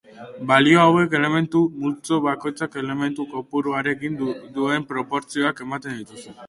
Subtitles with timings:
[0.51, 4.21] Balio hauek elementu-multzo bakoitzak elementu-kopuruarekin
[4.59, 6.37] duen proportzioak ematen dituzte.